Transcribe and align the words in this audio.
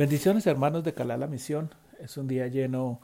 Bendiciones 0.00 0.46
hermanos 0.46 0.82
de 0.82 0.94
Calá 0.94 1.18
la 1.18 1.26
Misión. 1.26 1.74
Es 1.98 2.16
un 2.16 2.26
día 2.26 2.46
lleno 2.46 3.02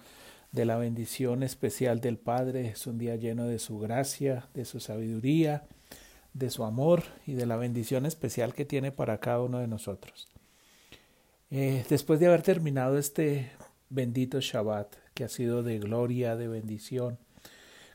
de 0.51 0.65
la 0.65 0.79
bendición 0.79 1.43
especial 1.43 2.01
del 2.01 2.17
Padre, 2.17 2.69
es 2.69 2.87
un 2.87 2.97
día 2.97 3.17
lleno 3.17 3.45
de 3.45 3.59
su 3.59 3.79
gracia, 3.79 4.49
de 4.55 4.65
su 4.65 4.81
sabiduría, 4.81 5.67
de 6.33 6.49
su 6.49 6.65
amor 6.65 7.03
y 7.27 7.35
de 7.35 7.45
la 7.45 7.59
bendición 7.59 8.07
especial 8.07 8.55
que 8.55 8.65
tiene 8.65 8.93
para 8.93 9.21
cada 9.21 9.43
uno 9.43 9.59
de 9.59 9.67
nosotros. 9.67 10.27
Eh, 11.51 11.85
después 11.87 12.19
de 12.19 12.29
haber 12.29 12.41
terminado 12.41 12.97
este 12.97 13.51
bendito 13.91 14.41
Shabbat, 14.41 14.97
que 15.13 15.25
ha 15.25 15.29
sido 15.29 15.63
de 15.63 15.79
gloria, 15.79 16.35
de 16.35 16.49
bendición, 16.49 17.19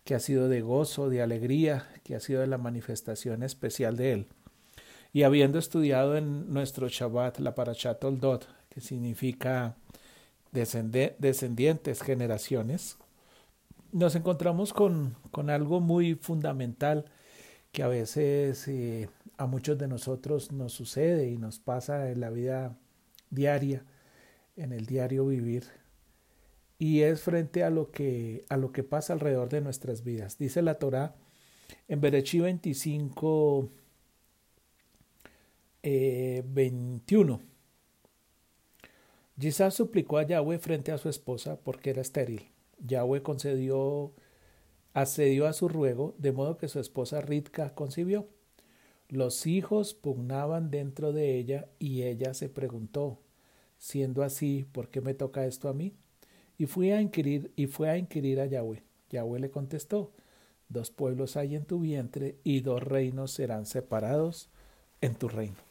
que 0.03 0.13
ha 0.13 0.19
sido 0.19 0.47
de 0.47 0.61
gozo, 0.61 1.09
de 1.09 1.23
alegría, 1.23 1.89
que 2.03 2.13
ha 2.13 2.19
sido 2.19 2.41
de 2.41 2.47
la 2.47 2.59
manifestación 2.59 3.41
especial 3.41 3.97
de 3.97 4.11
Él, 4.11 4.27
y 5.11 5.23
habiendo 5.23 5.57
estudiado 5.57 6.17
en 6.17 6.53
nuestro 6.53 6.87
Shabbat 6.87 7.39
la 7.39 7.55
Parashat 7.55 7.99
Toldot, 7.99 8.60
que 8.71 8.79
significa 8.79 9.75
descendientes, 10.51 12.01
generaciones, 12.01 12.97
nos 13.91 14.15
encontramos 14.15 14.71
con, 14.71 15.15
con, 15.31 15.49
algo 15.49 15.81
muy 15.81 16.15
fundamental 16.15 17.05
que 17.73 17.83
a 17.83 17.89
veces 17.89 18.65
eh, 18.69 19.09
a 19.37 19.45
muchos 19.45 19.77
de 19.77 19.89
nosotros 19.89 20.53
nos 20.53 20.71
sucede 20.71 21.29
y 21.29 21.37
nos 21.37 21.59
pasa 21.59 22.09
en 22.11 22.21
la 22.21 22.29
vida 22.29 22.77
diaria, 23.29 23.83
en 24.55 24.71
el 24.71 24.85
diario 24.85 25.27
vivir, 25.27 25.65
y 26.79 27.01
es 27.01 27.21
frente 27.21 27.65
a 27.65 27.69
lo 27.69 27.91
que, 27.91 28.45
a 28.47 28.55
lo 28.55 28.71
que 28.71 28.83
pasa 28.83 29.11
alrededor 29.11 29.49
de 29.49 29.59
nuestras 29.59 30.03
vidas. 30.03 30.37
Dice 30.37 30.61
la 30.61 30.75
Torah 30.75 31.13
en 31.89 31.99
Berechí 31.99 32.39
25, 32.39 33.69
21. 35.83 37.50
Gisá 39.41 39.71
suplicó 39.71 40.19
a 40.19 40.23
Yahweh 40.23 40.59
frente 40.59 40.91
a 40.91 40.99
su 40.99 41.09
esposa 41.09 41.59
porque 41.63 41.89
era 41.89 42.01
estéril. 42.01 42.51
Yahweh 42.77 43.23
concedió, 43.23 44.13
accedió 44.93 45.47
a 45.47 45.53
su 45.53 45.67
ruego, 45.67 46.13
de 46.19 46.31
modo 46.31 46.57
que 46.57 46.67
su 46.67 46.79
esposa 46.79 47.21
Ritka 47.21 47.73
concibió. 47.73 48.27
Los 49.09 49.47
hijos 49.47 49.95
pugnaban 49.95 50.69
dentro 50.69 51.11
de 51.11 51.39
ella 51.39 51.67
y 51.79 52.03
ella 52.03 52.35
se 52.35 52.49
preguntó, 52.49 53.19
siendo 53.79 54.21
así, 54.21 54.67
¿por 54.71 54.89
qué 54.89 55.01
me 55.01 55.15
toca 55.15 55.47
esto 55.47 55.69
a 55.69 55.73
mí? 55.73 55.95
Y 56.59 56.67
fue 56.67 56.93
a 56.93 57.01
inquirir, 57.01 57.51
y 57.55 57.65
fue 57.65 57.89
a 57.89 57.97
inquirir 57.97 58.41
a 58.41 58.45
Yahweh. 58.45 58.83
Yahweh 59.09 59.39
le 59.39 59.49
contestó, 59.49 60.11
dos 60.69 60.91
pueblos 60.91 61.35
hay 61.35 61.55
en 61.55 61.65
tu 61.65 61.79
vientre 61.79 62.37
y 62.43 62.59
dos 62.59 62.83
reinos 62.83 63.31
serán 63.31 63.65
separados 63.65 64.51
en 65.01 65.15
tu 65.15 65.29
reino. 65.29 65.70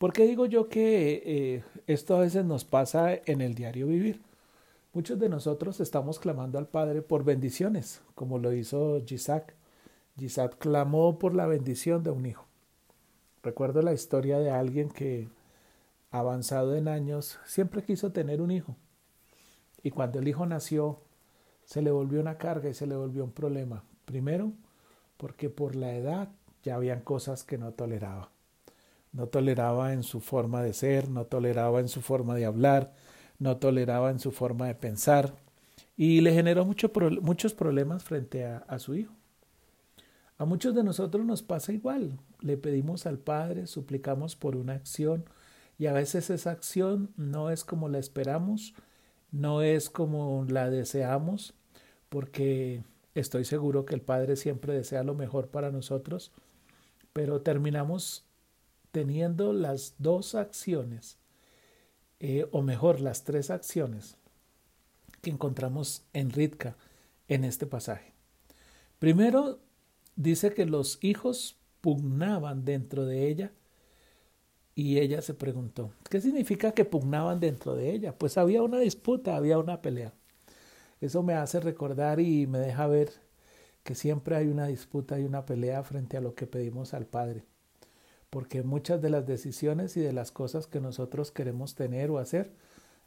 ¿Por 0.00 0.14
qué 0.14 0.24
digo 0.24 0.46
yo 0.46 0.70
que 0.70 1.22
eh, 1.26 1.64
esto 1.86 2.16
a 2.16 2.20
veces 2.20 2.42
nos 2.46 2.64
pasa 2.64 3.12
en 3.12 3.42
el 3.42 3.54
diario 3.54 3.86
vivir? 3.86 4.22
Muchos 4.94 5.18
de 5.18 5.28
nosotros 5.28 5.78
estamos 5.78 6.18
clamando 6.18 6.58
al 6.58 6.66
Padre 6.66 7.02
por 7.02 7.22
bendiciones, 7.22 8.00
como 8.14 8.38
lo 8.38 8.54
hizo 8.54 8.96
Isaac. 9.06 9.54
Isaac 10.16 10.56
clamó 10.58 11.18
por 11.18 11.34
la 11.34 11.44
bendición 11.44 12.02
de 12.02 12.12
un 12.12 12.24
hijo. 12.24 12.46
Recuerdo 13.42 13.82
la 13.82 13.92
historia 13.92 14.38
de 14.38 14.50
alguien 14.50 14.88
que, 14.88 15.28
avanzado 16.10 16.76
en 16.76 16.88
años, 16.88 17.38
siempre 17.44 17.82
quiso 17.82 18.10
tener 18.10 18.40
un 18.40 18.52
hijo. 18.52 18.76
Y 19.82 19.90
cuando 19.90 20.18
el 20.18 20.28
hijo 20.28 20.46
nació, 20.46 20.98
se 21.66 21.82
le 21.82 21.90
volvió 21.90 22.22
una 22.22 22.38
carga 22.38 22.70
y 22.70 22.74
se 22.74 22.86
le 22.86 22.96
volvió 22.96 23.22
un 23.22 23.32
problema. 23.32 23.84
Primero, 24.06 24.54
porque 25.18 25.50
por 25.50 25.76
la 25.76 25.92
edad 25.92 26.30
ya 26.62 26.76
habían 26.76 27.02
cosas 27.02 27.44
que 27.44 27.58
no 27.58 27.72
toleraba 27.72 28.30
no 29.12 29.26
toleraba 29.26 29.92
en 29.92 30.02
su 30.02 30.20
forma 30.20 30.62
de 30.62 30.72
ser, 30.72 31.08
no 31.08 31.24
toleraba 31.24 31.80
en 31.80 31.88
su 31.88 32.00
forma 32.00 32.34
de 32.34 32.44
hablar, 32.44 32.92
no 33.38 33.56
toleraba 33.56 34.10
en 34.10 34.20
su 34.20 34.30
forma 34.30 34.66
de 34.66 34.74
pensar 34.74 35.34
y 35.96 36.20
le 36.20 36.32
generó 36.32 36.64
mucho, 36.64 36.90
muchos 37.20 37.54
problemas 37.54 38.04
frente 38.04 38.44
a, 38.44 38.58
a 38.58 38.78
su 38.78 38.94
hijo. 38.94 39.14
A 40.38 40.46
muchos 40.46 40.74
de 40.74 40.82
nosotros 40.82 41.26
nos 41.26 41.42
pasa 41.42 41.72
igual. 41.72 42.18
Le 42.40 42.56
pedimos 42.56 43.04
al 43.04 43.18
Padre, 43.18 43.66
suplicamos 43.66 44.36
por 44.36 44.56
una 44.56 44.72
acción 44.72 45.24
y 45.78 45.86
a 45.86 45.92
veces 45.92 46.30
esa 46.30 46.50
acción 46.52 47.10
no 47.16 47.50
es 47.50 47.64
como 47.64 47.88
la 47.88 47.98
esperamos, 47.98 48.74
no 49.32 49.62
es 49.62 49.90
como 49.90 50.46
la 50.48 50.70
deseamos, 50.70 51.54
porque 52.08 52.82
estoy 53.14 53.44
seguro 53.44 53.84
que 53.84 53.94
el 53.94 54.00
Padre 54.00 54.36
siempre 54.36 54.72
desea 54.72 55.02
lo 55.02 55.14
mejor 55.14 55.48
para 55.48 55.70
nosotros, 55.70 56.32
pero 57.12 57.42
terminamos 57.42 58.24
teniendo 58.92 59.52
las 59.52 59.94
dos 59.98 60.34
acciones, 60.34 61.18
eh, 62.18 62.46
o 62.50 62.62
mejor, 62.62 63.00
las 63.00 63.24
tres 63.24 63.50
acciones 63.50 64.16
que 65.22 65.30
encontramos 65.30 66.04
en 66.12 66.30
Ritka 66.30 66.76
en 67.28 67.44
este 67.44 67.66
pasaje. 67.66 68.12
Primero, 68.98 69.60
dice 70.16 70.52
que 70.52 70.66
los 70.66 70.98
hijos 71.02 71.56
pugnaban 71.80 72.64
dentro 72.64 73.06
de 73.06 73.28
ella 73.28 73.52
y 74.74 74.98
ella 74.98 75.22
se 75.22 75.34
preguntó, 75.34 75.92
¿qué 76.08 76.20
significa 76.20 76.72
que 76.72 76.84
pugnaban 76.84 77.40
dentro 77.40 77.74
de 77.74 77.92
ella? 77.92 78.16
Pues 78.16 78.38
había 78.38 78.62
una 78.62 78.78
disputa, 78.78 79.36
había 79.36 79.58
una 79.58 79.82
pelea. 79.82 80.12
Eso 81.00 81.22
me 81.22 81.34
hace 81.34 81.60
recordar 81.60 82.20
y 82.20 82.46
me 82.46 82.58
deja 82.58 82.86
ver 82.86 83.12
que 83.82 83.94
siempre 83.94 84.36
hay 84.36 84.48
una 84.48 84.66
disputa 84.66 85.18
y 85.18 85.24
una 85.24 85.46
pelea 85.46 85.82
frente 85.82 86.16
a 86.16 86.20
lo 86.20 86.34
que 86.34 86.46
pedimos 86.46 86.92
al 86.92 87.06
Padre 87.06 87.44
porque 88.30 88.62
muchas 88.62 89.02
de 89.02 89.10
las 89.10 89.26
decisiones 89.26 89.96
y 89.96 90.00
de 90.00 90.12
las 90.12 90.30
cosas 90.30 90.66
que 90.66 90.80
nosotros 90.80 91.32
queremos 91.32 91.74
tener 91.74 92.10
o 92.10 92.18
hacer 92.18 92.52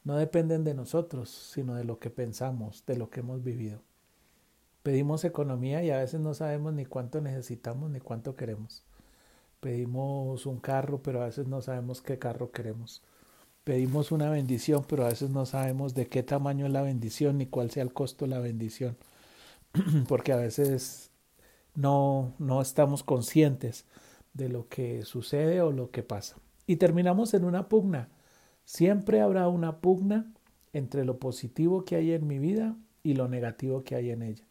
no 0.03 0.17
dependen 0.17 0.65
de 0.65 0.73
nosotros, 0.73 1.29
sino 1.29 1.75
de 1.75 1.85
lo 1.85 1.97
que 1.97 2.09
pensamos, 2.09 2.85
de 2.85 2.97
lo 2.97 3.09
que 3.09 3.21
hemos 3.21 3.41
vivido. 3.41 3.81
Pedimos 4.83 5.23
economía 5.23 5.81
y 5.81 5.91
a 5.91 5.97
veces 5.97 6.19
no 6.19 6.33
sabemos 6.33 6.73
ni 6.73 6.85
cuánto 6.85 7.21
necesitamos 7.21 7.89
ni 7.89 8.01
cuánto 8.01 8.35
queremos. 8.35 8.83
Pedimos 9.61 10.45
un 10.45 10.59
carro, 10.59 11.01
pero 11.01 11.21
a 11.21 11.25
veces 11.25 11.47
no 11.47 11.61
sabemos 11.61 12.01
qué 12.01 12.19
carro 12.19 12.51
queremos. 12.51 13.01
Pedimos 13.63 14.11
una 14.11 14.29
bendición, 14.29 14.83
pero 14.85 15.05
a 15.05 15.07
veces 15.07 15.29
no 15.29 15.45
sabemos 15.45 15.93
de 15.93 16.07
qué 16.07 16.21
tamaño 16.21 16.65
es 16.65 16.73
la 16.73 16.81
bendición 16.81 17.37
ni 17.37 17.45
cuál 17.45 17.71
sea 17.71 17.83
el 17.83 17.93
costo 17.93 18.25
de 18.25 18.31
la 18.31 18.39
bendición. 18.39 18.97
Porque 20.09 20.33
a 20.33 20.35
veces 20.35 21.11
no, 21.75 22.33
no 22.39 22.61
estamos 22.61 23.03
conscientes 23.03 23.85
de 24.33 24.49
lo 24.49 24.67
que 24.67 25.03
sucede 25.05 25.61
o 25.61 25.71
lo 25.71 25.91
que 25.91 26.03
pasa. 26.03 26.37
Y 26.65 26.77
terminamos 26.77 27.33
en 27.33 27.45
una 27.45 27.69
pugna. 27.69 28.09
Siempre 28.65 29.21
habrá 29.21 29.47
una 29.47 29.79
pugna 29.79 30.31
entre 30.71 31.05
lo 31.05 31.19
positivo 31.19 31.85
que 31.85 31.95
hay 31.95 32.13
en 32.13 32.27
mi 32.27 32.39
vida 32.39 32.75
y 33.03 33.13
lo 33.13 33.27
negativo 33.27 33.83
que 33.83 33.95
hay 33.95 34.11
en 34.11 34.23
ella. 34.23 34.45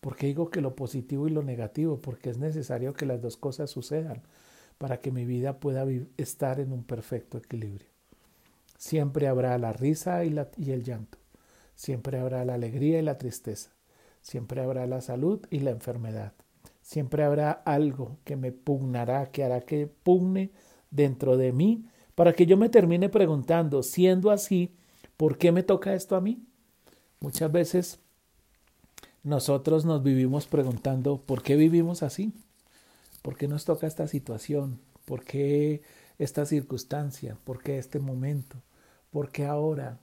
¿Por 0.00 0.16
qué 0.16 0.26
digo 0.26 0.50
que 0.50 0.60
lo 0.60 0.76
positivo 0.76 1.26
y 1.26 1.30
lo 1.30 1.42
negativo? 1.42 2.02
Porque 2.02 2.28
es 2.28 2.38
necesario 2.38 2.92
que 2.92 3.06
las 3.06 3.22
dos 3.22 3.36
cosas 3.36 3.70
sucedan 3.70 4.22
para 4.76 5.00
que 5.00 5.10
mi 5.10 5.24
vida 5.24 5.60
pueda 5.60 5.86
estar 6.18 6.60
en 6.60 6.72
un 6.72 6.84
perfecto 6.84 7.38
equilibrio. 7.38 7.88
Siempre 8.76 9.28
habrá 9.28 9.56
la 9.56 9.72
risa 9.72 10.24
y, 10.24 10.30
la, 10.30 10.50
y 10.58 10.72
el 10.72 10.82
llanto. 10.82 11.18
Siempre 11.74 12.18
habrá 12.18 12.44
la 12.44 12.54
alegría 12.54 12.98
y 12.98 13.02
la 13.02 13.16
tristeza. 13.16 13.70
Siempre 14.20 14.60
habrá 14.60 14.86
la 14.86 15.00
salud 15.00 15.40
y 15.48 15.60
la 15.60 15.70
enfermedad. 15.70 16.34
Siempre 16.84 17.24
habrá 17.24 17.50
algo 17.50 18.18
que 18.24 18.36
me 18.36 18.52
pugnará, 18.52 19.30
que 19.30 19.42
hará 19.42 19.62
que 19.62 19.86
pugne 19.86 20.50
dentro 20.90 21.38
de 21.38 21.50
mí, 21.50 21.86
para 22.14 22.34
que 22.34 22.44
yo 22.44 22.58
me 22.58 22.68
termine 22.68 23.08
preguntando, 23.08 23.82
siendo 23.82 24.30
así, 24.30 24.76
¿por 25.16 25.38
qué 25.38 25.50
me 25.50 25.62
toca 25.62 25.94
esto 25.94 26.14
a 26.14 26.20
mí? 26.20 26.44
Muchas 27.20 27.50
veces 27.50 28.00
nosotros 29.22 29.86
nos 29.86 30.02
vivimos 30.02 30.46
preguntando, 30.46 31.22
¿por 31.22 31.42
qué 31.42 31.56
vivimos 31.56 32.02
así? 32.02 32.34
¿Por 33.22 33.38
qué 33.38 33.48
nos 33.48 33.64
toca 33.64 33.86
esta 33.86 34.06
situación? 34.06 34.78
¿Por 35.06 35.24
qué 35.24 35.80
esta 36.18 36.44
circunstancia? 36.44 37.38
¿Por 37.44 37.62
qué 37.62 37.78
este 37.78 37.98
momento? 37.98 38.58
¿Por 39.10 39.30
qué 39.30 39.46
ahora? 39.46 40.00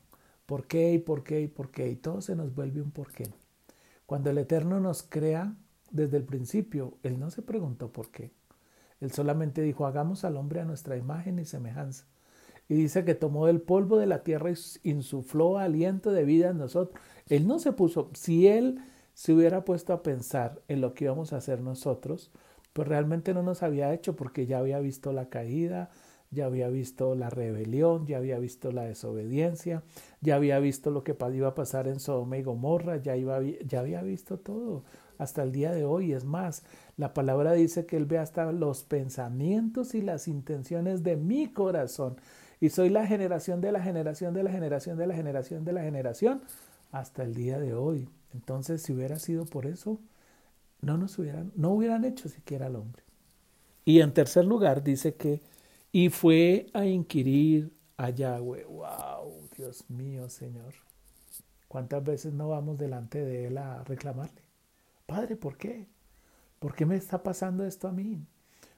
¿Por 0.47 0.65
qué 0.65 0.93
y 0.93 0.97
por 0.97 1.23
qué 1.23 1.41
y 1.41 1.47
por 1.47 1.69
qué? 1.69 1.89
Y 1.89 1.95
todo 1.95 2.21
se 2.21 2.35
nos 2.35 2.55
vuelve 2.55 2.81
un 2.81 2.89
por 2.89 3.11
qué. 3.11 3.31
Cuando 4.07 4.31
el 4.31 4.39
Eterno 4.39 4.79
nos 4.79 5.03
crea, 5.03 5.55
desde 5.91 6.17
el 6.17 6.23
principio, 6.23 6.97
Él 7.03 7.19
no 7.19 7.29
se 7.29 7.41
preguntó 7.41 7.91
por 7.91 8.09
qué. 8.09 8.31
Él 8.99 9.11
solamente 9.11 9.61
dijo, 9.61 9.85
hagamos 9.85 10.23
al 10.23 10.37
hombre 10.37 10.61
a 10.61 10.65
nuestra 10.65 10.95
imagen 10.95 11.39
y 11.39 11.45
semejanza. 11.45 12.05
Y 12.69 12.75
dice 12.75 13.03
que 13.03 13.15
tomó 13.15 13.47
el 13.47 13.61
polvo 13.61 13.97
de 13.97 14.05
la 14.05 14.23
tierra 14.23 14.51
y 14.51 14.89
insufló 14.89 15.57
aliento 15.57 16.11
de 16.11 16.23
vida 16.23 16.49
en 16.49 16.57
nosotros. 16.57 17.01
Él 17.27 17.47
no 17.47 17.59
se 17.59 17.73
puso, 17.73 18.09
si 18.13 18.47
Él 18.47 18.79
se 19.13 19.33
hubiera 19.33 19.65
puesto 19.65 19.91
a 19.91 20.03
pensar 20.03 20.61
en 20.67 20.79
lo 20.79 20.93
que 20.93 21.05
íbamos 21.05 21.33
a 21.33 21.37
hacer 21.37 21.61
nosotros, 21.61 22.31
pues 22.73 22.87
realmente 22.87 23.33
no 23.33 23.43
nos 23.43 23.63
había 23.63 23.93
hecho 23.93 24.15
porque 24.15 24.45
ya 24.45 24.59
había 24.59 24.79
visto 24.79 25.11
la 25.11 25.27
caída, 25.27 25.89
ya 26.29 26.45
había 26.45 26.69
visto 26.69 27.13
la 27.15 27.29
rebelión, 27.29 28.05
ya 28.05 28.17
había 28.17 28.39
visto 28.39 28.71
la 28.71 28.85
desobediencia, 28.85 29.83
ya 30.21 30.35
había 30.35 30.59
visto 30.59 30.91
lo 30.91 31.03
que 31.03 31.17
iba 31.33 31.49
a 31.49 31.55
pasar 31.55 31.87
en 31.89 31.99
Sodoma 31.99 32.37
y 32.37 32.43
Gomorra, 32.43 32.97
ya, 32.97 33.17
iba, 33.17 33.41
ya 33.41 33.81
había 33.81 34.01
visto 34.01 34.39
todo 34.39 34.83
hasta 35.21 35.43
el 35.43 35.51
día 35.51 35.71
de 35.71 35.85
hoy. 35.85 36.13
Es 36.13 36.25
más, 36.25 36.63
la 36.97 37.13
palabra 37.13 37.53
dice 37.53 37.85
que 37.85 37.95
Él 37.95 38.05
ve 38.05 38.17
hasta 38.17 38.51
los 38.51 38.83
pensamientos 38.83 39.93
y 39.93 40.01
las 40.01 40.27
intenciones 40.27 41.03
de 41.03 41.15
mi 41.15 41.47
corazón. 41.47 42.17
y 42.59 42.69
soy 42.69 42.89
la 42.89 43.07
generación 43.07 43.59
de 43.61 43.71
la 43.71 43.81
generación 43.81 44.33
de 44.33 44.43
la 44.43 44.51
generación 44.51 44.97
de 44.97 45.07
la 45.07 45.15
generación 45.15 45.65
de 45.65 45.73
la 45.73 45.81
generación 45.81 46.41
hasta 46.91 47.23
el 47.23 47.33
día 47.33 47.59
de 47.59 47.73
hoy. 47.73 48.07
Entonces, 48.33 48.81
si 48.83 48.93
hubiera 48.93 49.17
sido 49.19 49.45
por 49.45 49.65
eso, 49.65 49.99
no 50.81 50.97
nos 50.97 51.17
hubieran, 51.19 51.51
no 51.55 51.71
hubieran 51.71 52.05
hecho 52.05 52.29
siquiera 52.29 52.67
al 52.67 52.75
hombre. 52.75 53.03
Y 53.85 54.01
en 54.01 54.13
tercer 54.13 54.45
lugar 54.45 54.83
dice 54.83 55.15
que, 55.15 55.41
y 55.91 56.09
fue 56.09 56.67
a 56.73 56.85
inquirir 56.85 57.71
a 57.97 58.09
Yahweh. 58.09 58.65
¡Wow! 58.65 59.49
Dios 59.57 59.89
mío, 59.89 60.29
Señor. 60.29 60.73
¿Cuántas 61.67 62.03
veces 62.03 62.33
no 62.33 62.49
vamos 62.49 62.77
delante 62.77 63.23
de 63.23 63.47
Él 63.47 63.57
a 63.57 63.83
reclamarle? 63.83 64.50
Padre, 65.11 65.35
¿por 65.35 65.57
qué? 65.57 65.89
¿Por 66.57 66.73
qué 66.73 66.85
me 66.85 66.95
está 66.95 67.21
pasando 67.21 67.65
esto 67.65 67.89
a 67.89 67.91
mí? 67.91 68.25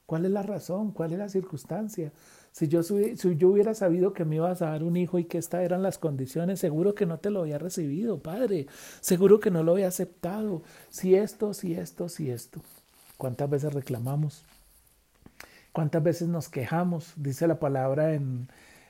¿Cuál 0.07 0.25
es 0.25 0.31
la 0.31 0.41
razón? 0.41 0.91
¿Cuál 0.91 1.13
es 1.13 1.19
la 1.19 1.29
circunstancia? 1.29 2.11
Si 2.51 2.67
yo, 2.67 2.79
hubiera 2.79 3.75
sabido 3.75 4.13
que 4.13 4.25
me 4.25 4.37
ibas 4.37 4.63
a 4.63 4.71
dar 4.71 4.83
un 4.83 4.97
hijo 4.97 5.19
y 5.19 5.25
que 5.25 5.37
estas 5.37 5.61
eran 5.61 5.83
las 5.83 5.99
condiciones, 5.99 6.59
seguro 6.59 6.95
que 6.95 7.05
no 7.05 7.19
te 7.19 7.29
lo 7.29 7.41
había 7.41 7.59
recibido, 7.59 8.23
Padre. 8.23 8.65
Seguro 8.99 9.39
que 9.39 9.51
no 9.51 9.61
lo 9.61 9.73
había 9.73 9.89
aceptado. 9.89 10.63
Si 10.89 11.13
esto, 11.13 11.53
si 11.53 11.75
esto, 11.75 12.09
si 12.09 12.31
esto. 12.31 12.61
¿Cuántas 13.17 13.47
veces 13.47 13.71
reclamamos? 13.71 14.43
¿Cuántas 15.71 16.01
veces 16.01 16.29
nos 16.29 16.49
quejamos? 16.49 17.13
Dice 17.15 17.45
la 17.45 17.59
palabra 17.59 18.15
en, 18.15 18.47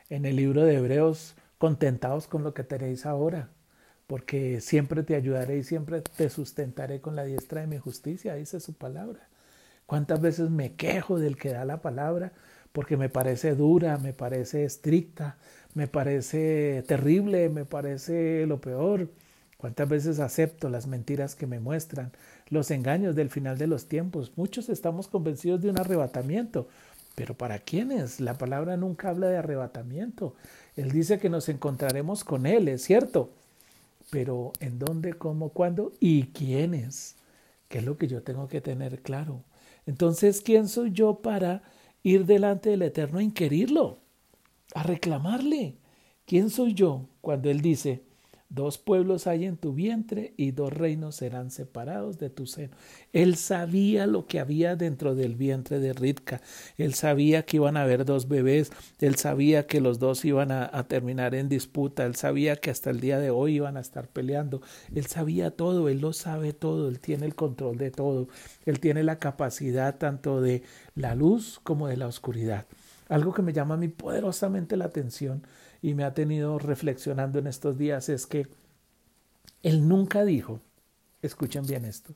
en 0.08 0.24
el 0.24 0.38
libro 0.38 0.64
de 0.64 0.78
Hebreos, 0.78 1.36
contentados 1.58 2.26
con 2.28 2.42
lo 2.42 2.54
que 2.54 2.64
tenéis 2.64 3.06
ahora, 3.06 3.50
porque 4.08 4.62
siempre 4.62 5.04
te 5.04 5.16
ayudaré 5.16 5.58
y 5.58 5.64
siempre 5.64 6.02
te 6.02 6.30
sustentaré 6.30 7.02
con 7.02 7.16
la 7.16 7.24
diestra 7.24 7.62
de 7.62 7.68
mi 7.68 7.78
justicia, 7.78 8.36
dice 8.36 8.60
su 8.60 8.74
palabra. 8.74 9.28
¿Cuántas 9.86 10.22
veces 10.22 10.50
me 10.50 10.74
quejo 10.76 11.20
del 11.20 11.38
que 11.38 11.50
da 11.50 11.66
la 11.66 11.82
palabra? 11.82 12.34
Porque 12.72 12.98
me 12.98 13.10
parece 13.10 13.56
dura, 13.56 13.98
me 13.98 14.14
parece 14.14 14.66
estricta, 14.66 15.38
me 15.74 15.88
parece 15.88 16.84
terrible, 16.88 17.50
me 17.50 17.66
parece 17.66 18.46
lo 18.48 18.60
peor. 18.62 19.10
¿Cuántas 19.58 19.88
veces 19.88 20.20
acepto 20.20 20.70
las 20.70 20.88
mentiras 20.88 21.36
que 21.36 21.48
me 21.48 21.60
muestran, 21.60 22.12
los 22.50 22.70
engaños 22.72 23.16
del 23.16 23.30
final 23.30 23.58
de 23.58 23.68
los 23.68 23.88
tiempos? 23.88 24.34
Muchos 24.36 24.68
estamos 24.68 25.08
convencidos 25.08 25.62
de 25.62 25.70
un 25.70 25.80
arrebatamiento, 25.80 26.68
pero 27.16 27.36
¿para 27.36 27.60
quiénes? 27.60 28.20
La 28.20 28.38
palabra 28.38 28.76
nunca 28.76 29.10
habla 29.10 29.28
de 29.28 29.38
arrebatamiento. 29.38 30.36
Él 30.76 30.92
dice 30.92 31.20
que 31.20 31.30
nos 31.30 31.48
encontraremos 31.48 32.24
con 32.24 32.46
Él, 32.46 32.68
es 32.68 32.82
cierto, 32.82 33.32
pero 34.14 34.54
¿en 34.60 34.78
dónde, 34.78 35.14
cómo, 35.14 35.50
cuándo 35.50 35.92
y 36.00 36.26
quiénes? 36.34 37.16
¿Qué 37.68 37.80
es 37.80 37.84
lo 37.84 37.98
que 37.98 38.06
yo 38.06 38.22
tengo 38.22 38.48
que 38.48 38.62
tener 38.62 39.02
claro? 39.02 39.44
Entonces, 39.88 40.42
¿quién 40.42 40.68
soy 40.68 40.92
yo 40.92 41.24
para 41.24 41.64
ir 42.04 42.28
delante 42.28 42.70
del 42.70 42.84
Eterno 42.84 43.18
a 43.18 43.24
inquirirlo, 43.24 44.02
a 44.76 44.84
reclamarle? 44.84 45.78
¿Quién 46.28 46.52
soy 46.52 46.76
yo 46.76 47.08
cuando 47.22 47.50
Él 47.50 47.62
dice, 47.62 48.04
Dos 48.54 48.78
pueblos 48.78 49.26
hay 49.26 49.46
en 49.46 49.58
tu 49.58 49.74
vientre 49.74 50.36
y 50.38 50.52
dos 50.52 50.72
reinos 50.72 51.16
serán 51.16 51.50
separados 51.50 52.20
de 52.20 52.30
tu 52.30 52.46
seno. 52.46 52.78
Él 53.12 53.36
sabía 53.36 54.06
lo 54.06 54.28
que 54.28 54.40
había 54.40 54.76
dentro 54.76 55.16
del 55.16 55.36
vientre 55.36 55.80
de 55.80 55.92
Ritka. 55.92 56.40
Él 56.78 56.94
sabía 56.94 57.48
que 57.48 57.58
iban 57.58 57.78
a 57.78 57.82
haber 57.82 58.06
dos 58.06 58.28
bebés. 58.28 58.72
Él 59.00 59.16
sabía 59.16 59.66
que 59.66 59.82
los 59.82 59.98
dos 59.98 60.24
iban 60.24 60.52
a, 60.52 60.70
a, 60.72 60.88
terminar 60.88 61.34
en 61.34 61.50
disputa. 61.50 62.06
Él 62.06 62.14
sabía 62.14 62.56
que 62.56 62.70
hasta 62.70 62.92
el 62.92 63.00
día 63.00 63.18
de 63.18 63.32
hoy 63.32 63.56
iban 63.56 63.76
a 63.76 63.80
estar 63.80 64.08
peleando. 64.08 64.62
Él 64.94 65.08
sabía 65.08 65.50
todo. 65.50 65.90
Él 65.90 66.00
lo 66.00 66.14
sabe 66.14 66.54
todo. 66.54 66.90
Él 66.90 67.00
tiene 67.00 67.26
el 67.26 67.34
control 67.34 67.80
de 67.80 67.90
todo. 67.90 68.28
Él 68.68 68.80
tiene 68.80 69.02
la 69.02 69.18
capacidad 69.18 69.98
tanto 69.98 70.42
de 70.42 70.62
la 70.94 71.16
luz 71.16 71.60
como 71.64 71.88
de 71.88 71.98
la 71.98 72.06
oscuridad. 72.06 72.68
Algo 73.10 73.34
que 73.34 73.42
me 73.42 73.52
llama 73.52 73.74
a 73.74 73.78
mí 73.78 73.88
poderosamente 73.88 74.78
la 74.78 74.86
atención 74.86 75.42
y 75.84 75.94
me 75.94 76.06
ha 76.06 76.14
tenido 76.14 76.58
reflexionando 76.58 77.38
en 77.38 77.46
estos 77.46 77.78
días 77.78 78.08
es 78.10 78.26
que 78.26 78.48
él 79.62 79.88
nunca 79.88 80.24
dijo, 80.24 80.62
escuchen 81.22 81.68
bien 81.68 81.84
esto, 81.84 82.16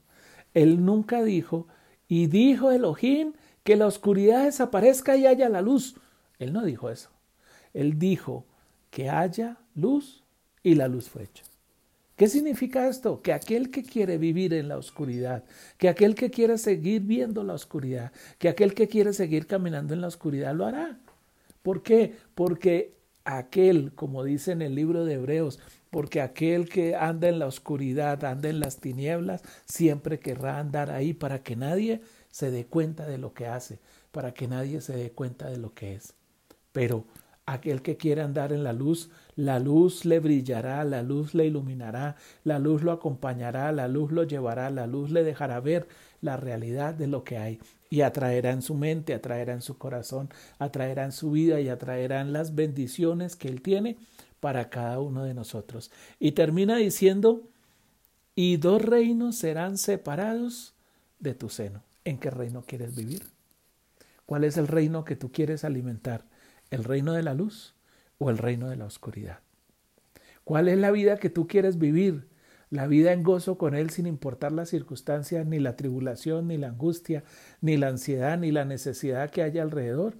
él 0.54 0.84
nunca 0.84 1.22
dijo, 1.22 1.68
y 2.08 2.26
dijo 2.26 2.72
Elohim 2.72 3.34
que 3.62 3.76
la 3.76 3.86
oscuridad 3.86 4.44
desaparezca 4.44 5.16
y 5.16 5.26
haya 5.26 5.50
la 5.50 5.60
luz. 5.60 5.96
Él 6.38 6.54
no 6.54 6.64
dijo 6.64 6.88
eso. 6.88 7.10
Él 7.74 7.98
dijo 7.98 8.46
que 8.90 9.10
haya 9.10 9.58
luz 9.74 10.24
y 10.62 10.74
la 10.74 10.88
luz 10.88 11.10
fue 11.10 11.24
hecha. 11.24 11.44
¿Qué 12.16 12.28
significa 12.28 12.88
esto? 12.88 13.20
Que 13.20 13.34
aquel 13.34 13.70
que 13.70 13.84
quiere 13.84 14.16
vivir 14.16 14.54
en 14.54 14.68
la 14.68 14.78
oscuridad, 14.78 15.44
que 15.76 15.90
aquel 15.90 16.14
que 16.14 16.30
quiere 16.30 16.56
seguir 16.56 17.02
viendo 17.02 17.44
la 17.44 17.52
oscuridad, 17.52 18.12
que 18.38 18.48
aquel 18.48 18.72
que 18.72 18.88
quiere 18.88 19.12
seguir 19.12 19.46
caminando 19.46 19.92
en 19.92 20.00
la 20.00 20.08
oscuridad 20.08 20.54
lo 20.54 20.64
hará. 20.64 20.98
¿Por 21.62 21.82
qué? 21.82 22.16
Porque 22.34 22.97
aquel, 23.36 23.92
como 23.94 24.24
dice 24.24 24.52
en 24.52 24.62
el 24.62 24.74
libro 24.74 25.04
de 25.04 25.14
Hebreos, 25.14 25.58
porque 25.90 26.20
aquel 26.20 26.68
que 26.68 26.96
anda 26.96 27.28
en 27.28 27.38
la 27.38 27.46
oscuridad, 27.46 28.24
anda 28.24 28.48
en 28.48 28.60
las 28.60 28.78
tinieblas, 28.78 29.42
siempre 29.66 30.18
querrá 30.18 30.58
andar 30.58 30.90
ahí 30.90 31.12
para 31.12 31.42
que 31.42 31.54
nadie 31.54 32.00
se 32.30 32.50
dé 32.50 32.66
cuenta 32.66 33.06
de 33.06 33.18
lo 33.18 33.34
que 33.34 33.46
hace, 33.46 33.80
para 34.12 34.32
que 34.32 34.48
nadie 34.48 34.80
se 34.80 34.96
dé 34.96 35.10
cuenta 35.12 35.50
de 35.50 35.58
lo 35.58 35.74
que 35.74 35.94
es. 35.94 36.14
Pero 36.72 37.04
aquel 37.52 37.82
que 37.82 37.96
quiere 37.96 38.20
andar 38.22 38.52
en 38.52 38.62
la 38.62 38.72
luz, 38.72 39.10
la 39.34 39.58
luz 39.58 40.04
le 40.04 40.20
brillará, 40.20 40.84
la 40.84 41.02
luz 41.02 41.34
le 41.34 41.46
iluminará, 41.46 42.16
la 42.44 42.58
luz 42.58 42.82
lo 42.82 42.92
acompañará, 42.92 43.72
la 43.72 43.88
luz 43.88 44.12
lo 44.12 44.24
llevará, 44.24 44.70
la 44.70 44.86
luz 44.86 45.10
le 45.10 45.24
dejará 45.24 45.58
ver 45.60 45.88
la 46.20 46.36
realidad 46.36 46.94
de 46.94 47.06
lo 47.06 47.24
que 47.24 47.38
hay 47.38 47.58
y 47.90 48.02
atraerá 48.02 48.50
en 48.50 48.60
su 48.60 48.74
mente, 48.74 49.14
atraerá 49.14 49.54
en 49.54 49.62
su 49.62 49.78
corazón, 49.78 50.28
atraerá 50.58 51.04
en 51.04 51.12
su 51.12 51.30
vida 51.30 51.60
y 51.60 51.68
atraerá 51.68 52.20
en 52.20 52.32
las 52.32 52.54
bendiciones 52.54 53.34
que 53.34 53.48
Él 53.48 53.62
tiene 53.62 53.96
para 54.40 54.68
cada 54.68 55.00
uno 55.00 55.24
de 55.24 55.34
nosotros. 55.34 55.90
Y 56.18 56.32
termina 56.32 56.76
diciendo, 56.76 57.42
y 58.34 58.58
dos 58.58 58.82
reinos 58.82 59.36
serán 59.36 59.78
separados 59.78 60.74
de 61.18 61.34
tu 61.34 61.48
seno. 61.48 61.82
¿En 62.04 62.18
qué 62.18 62.30
reino 62.30 62.62
quieres 62.66 62.94
vivir? 62.94 63.22
¿Cuál 64.26 64.44
es 64.44 64.58
el 64.58 64.68
reino 64.68 65.04
que 65.04 65.16
tú 65.16 65.32
quieres 65.32 65.64
alimentar? 65.64 66.24
¿El 66.70 66.84
reino 66.84 67.12
de 67.12 67.22
la 67.22 67.34
luz 67.34 67.74
o 68.18 68.30
el 68.30 68.38
reino 68.38 68.68
de 68.68 68.76
la 68.76 68.84
oscuridad? 68.84 69.40
¿Cuál 70.44 70.68
es 70.68 70.78
la 70.78 70.90
vida 70.90 71.18
que 71.18 71.30
tú 71.30 71.46
quieres 71.46 71.78
vivir? 71.78 72.28
la 72.70 72.86
vida 72.86 73.12
en 73.12 73.22
gozo 73.22 73.56
con 73.56 73.74
Él 73.74 73.90
sin 73.90 74.06
importar 74.06 74.52
las 74.52 74.68
circunstancias, 74.68 75.46
ni 75.46 75.58
la 75.58 75.76
tribulación, 75.76 76.48
ni 76.48 76.58
la 76.58 76.68
angustia, 76.68 77.24
ni 77.60 77.76
la 77.76 77.88
ansiedad, 77.88 78.38
ni 78.38 78.52
la 78.52 78.64
necesidad 78.64 79.30
que 79.30 79.42
haya 79.42 79.62
alrededor? 79.62 80.16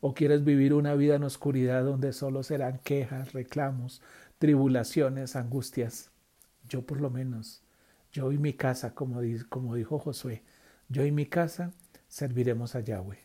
¿O 0.00 0.14
quieres 0.14 0.42
vivir 0.44 0.74
una 0.74 0.94
vida 0.94 1.14
en 1.14 1.22
oscuridad 1.22 1.84
donde 1.84 2.12
solo 2.12 2.42
serán 2.42 2.78
quejas, 2.78 3.32
reclamos, 3.32 4.02
tribulaciones, 4.38 5.36
angustias? 5.36 6.10
Yo 6.68 6.84
por 6.84 7.00
lo 7.00 7.10
menos, 7.10 7.62
yo 8.10 8.32
y 8.32 8.38
mi 8.38 8.52
casa, 8.52 8.94
como, 8.94 9.20
dijo 9.20 9.98
Josué, 9.98 10.42
yo 10.88 11.04
y 11.04 11.12
mi 11.12 11.26
casa 11.26 11.70
serviremos 12.08 12.74
a 12.74 12.80
Yahweh. 12.80 13.21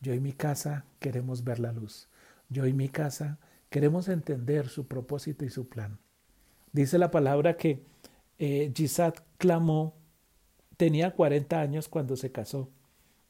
Yo 0.00 0.14
y 0.14 0.20
mi 0.20 0.32
casa 0.32 0.84
queremos 1.00 1.44
ver 1.44 1.58
la 1.58 1.72
luz. 1.72 2.08
Yo 2.48 2.66
y 2.66 2.72
mi 2.72 2.88
casa 2.88 3.38
queremos 3.70 4.08
entender 4.08 4.68
su 4.68 4.86
propósito 4.86 5.44
y 5.44 5.50
su 5.50 5.68
plan. 5.68 5.98
Dice 6.72 6.98
la 6.98 7.10
palabra 7.10 7.56
que 7.56 7.82
eh, 8.38 8.72
clamó, 9.38 9.94
tenía 10.76 11.14
40 11.14 11.60
años 11.60 11.88
cuando 11.88 12.16
se 12.16 12.30
casó 12.30 12.70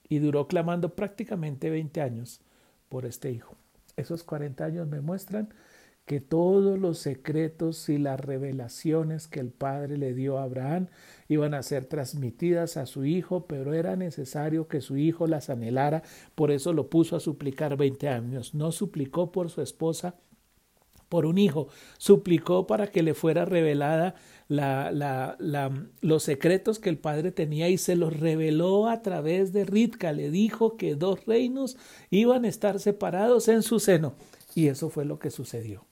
y 0.09 0.19
duró 0.19 0.49
clamando 0.49 0.95
prácticamente 0.95 1.71
20 1.71 2.01
años 2.01 2.41
por 2.89 3.07
este 3.07 3.31
hijo. 3.31 3.57
Esos 3.97 4.23
40 4.23 4.65
años 4.65 4.87
me 4.87 5.01
muestran 5.01 5.53
que 6.09 6.23
todos 6.23 6.79
los 6.79 6.99
secretos 6.99 7.91
y 7.91 7.99
las 7.99 8.19
revelaciones 8.19 9.29
que 9.29 9.41
el 9.41 9.51
Padre 9.51 9.99
le 9.99 10.15
dio 10.15 10.39
a 10.39 10.45
Abraham 10.45 10.87
iban 11.29 11.53
a 11.53 11.63
ser 11.63 11.85
transmitidas 11.85 12.79
a 12.79 12.87
su 12.87 13.05
hijo, 13.05 13.47
pero 13.47 13.75
era 13.75 13.95
necesario 13.95 14.69
que 14.69 14.81
su 14.81 14.97
hijo 14.97 15.27
las 15.27 15.51
anhelara, 15.51 16.03
por 16.35 16.51
eso 16.51 16.73
lo 16.73 16.89
puso 16.89 17.15
a 17.15 17.21
suplicar 17.21 17.77
20 17.77 18.09
años. 18.09 18.55
No 18.55 18.73
suplicó 18.73 19.33
por 19.33 19.51
su 19.51 19.61
esposa, 19.61 20.15
por 21.11 21.27
un 21.27 21.37
hijo, 21.37 21.69
suplicó 21.99 22.67
para 22.67 22.87
que 22.87 23.03
le 23.03 23.13
fuera 23.13 23.45
revelada 23.45 24.15
la, 24.49 24.91
la, 24.91 25.37
la, 25.39 25.89
los 26.01 26.23
secretos 26.23 26.79
que 26.79 26.89
el 26.89 26.97
padre 26.97 27.33
tenía 27.33 27.69
y 27.69 27.77
se 27.77 27.97
los 27.97 28.19
reveló 28.19 28.89
a 28.89 29.03
través 29.03 29.53
de 29.53 29.67
Ritka. 29.67 30.13
Le 30.13 30.31
dijo 30.31 30.79
que 30.79 30.95
dos 30.95 31.27
reinos 31.27 31.77
iban 32.09 32.47
a 32.47 32.49
estar 32.49 32.81
separados 32.81 33.49
en 33.49 33.63
su 33.63 33.79
seno. 33.79 34.15
Y 34.55 34.69
eso 34.69 34.89
fue 34.89 35.05
lo 35.05 35.19
que 35.19 35.31
sucedió. 35.31 35.88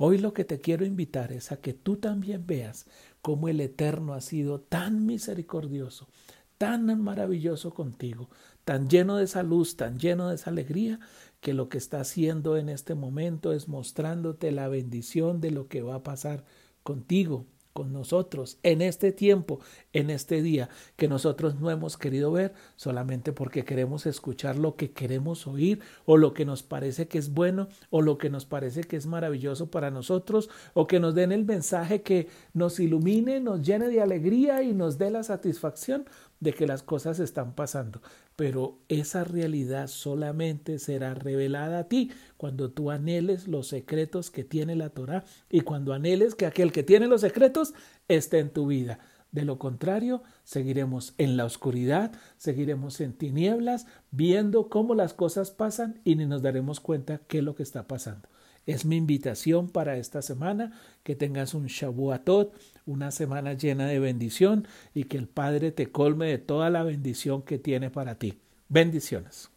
Hoy 0.00 0.18
lo 0.18 0.32
que 0.32 0.44
te 0.44 0.60
quiero 0.60 0.86
invitar 0.86 1.32
es 1.32 1.50
a 1.50 1.60
que 1.60 1.74
tú 1.74 1.96
también 1.96 2.46
veas 2.46 2.86
cómo 3.20 3.48
el 3.48 3.60
Eterno 3.60 4.14
ha 4.14 4.20
sido 4.20 4.60
tan 4.60 5.04
misericordioso, 5.04 6.08
tan 6.56 6.86
maravilloso 7.02 7.74
contigo, 7.74 8.30
tan 8.64 8.88
lleno 8.88 9.16
de 9.16 9.24
esa 9.24 9.42
luz, 9.42 9.76
tan 9.76 9.98
lleno 9.98 10.28
de 10.28 10.36
esa 10.36 10.50
alegría, 10.50 11.00
que 11.40 11.52
lo 11.52 11.68
que 11.68 11.78
está 11.78 12.00
haciendo 12.00 12.56
en 12.56 12.68
este 12.68 12.94
momento 12.94 13.52
es 13.52 13.66
mostrándote 13.66 14.52
la 14.52 14.68
bendición 14.68 15.40
de 15.40 15.50
lo 15.50 15.66
que 15.66 15.82
va 15.82 15.96
a 15.96 16.02
pasar 16.04 16.44
contigo 16.84 17.46
con 17.78 17.92
nosotros 17.92 18.58
en 18.64 18.82
este 18.82 19.12
tiempo, 19.12 19.60
en 19.92 20.10
este 20.10 20.42
día, 20.42 20.68
que 20.96 21.06
nosotros 21.06 21.60
no 21.60 21.70
hemos 21.70 21.96
querido 21.96 22.32
ver 22.32 22.52
solamente 22.74 23.32
porque 23.32 23.64
queremos 23.64 24.04
escuchar 24.04 24.58
lo 24.58 24.74
que 24.74 24.90
queremos 24.90 25.46
oír 25.46 25.78
o 26.04 26.16
lo 26.16 26.34
que 26.34 26.44
nos 26.44 26.64
parece 26.64 27.06
que 27.06 27.18
es 27.18 27.32
bueno 27.32 27.68
o 27.90 28.02
lo 28.02 28.18
que 28.18 28.30
nos 28.30 28.46
parece 28.46 28.82
que 28.82 28.96
es 28.96 29.06
maravilloso 29.06 29.70
para 29.70 29.92
nosotros 29.92 30.50
o 30.74 30.88
que 30.88 30.98
nos 30.98 31.14
den 31.14 31.30
el 31.30 31.44
mensaje 31.44 32.02
que 32.02 32.26
nos 32.52 32.80
ilumine, 32.80 33.38
nos 33.38 33.62
llene 33.62 33.90
de 33.90 34.00
alegría 34.00 34.64
y 34.64 34.74
nos 34.74 34.98
dé 34.98 35.12
la 35.12 35.22
satisfacción 35.22 36.04
de 36.40 36.52
que 36.52 36.66
las 36.66 36.82
cosas 36.82 37.18
están 37.18 37.54
pasando, 37.54 38.00
pero 38.36 38.78
esa 38.88 39.24
realidad 39.24 39.88
solamente 39.88 40.78
será 40.78 41.14
revelada 41.14 41.80
a 41.80 41.88
ti 41.88 42.10
cuando 42.36 42.70
tú 42.70 42.90
anheles 42.90 43.48
los 43.48 43.68
secretos 43.68 44.30
que 44.30 44.44
tiene 44.44 44.76
la 44.76 44.90
Torah 44.90 45.24
y 45.50 45.62
cuando 45.62 45.92
anheles 45.92 46.34
que 46.34 46.46
aquel 46.46 46.72
que 46.72 46.82
tiene 46.82 47.06
los 47.06 47.22
secretos 47.22 47.74
esté 48.08 48.38
en 48.38 48.50
tu 48.50 48.66
vida. 48.66 49.00
De 49.30 49.44
lo 49.44 49.58
contrario, 49.58 50.22
seguiremos 50.44 51.14
en 51.18 51.36
la 51.36 51.44
oscuridad, 51.44 52.12
seguiremos 52.38 53.00
en 53.00 53.12
tinieblas, 53.12 53.86
viendo 54.10 54.70
cómo 54.70 54.94
las 54.94 55.12
cosas 55.12 55.50
pasan 55.50 56.00
y 56.04 56.14
ni 56.14 56.24
nos 56.24 56.40
daremos 56.40 56.80
cuenta 56.80 57.20
qué 57.28 57.38
es 57.38 57.44
lo 57.44 57.54
que 57.54 57.62
está 57.62 57.86
pasando. 57.86 58.28
Es 58.68 58.84
mi 58.84 58.96
invitación 58.96 59.70
para 59.70 59.96
esta 59.96 60.20
semana, 60.20 60.78
que 61.02 61.16
tengas 61.16 61.54
un 61.54 61.68
Shabuatot, 61.68 62.52
una 62.84 63.10
semana 63.10 63.54
llena 63.54 63.86
de 63.86 63.98
bendición 63.98 64.68
y 64.92 65.04
que 65.04 65.16
el 65.16 65.26
Padre 65.26 65.72
te 65.72 65.90
colme 65.90 66.26
de 66.26 66.36
toda 66.36 66.68
la 66.68 66.82
bendición 66.82 67.40
que 67.40 67.58
tiene 67.58 67.88
para 67.88 68.16
ti. 68.18 68.42
Bendiciones. 68.68 69.48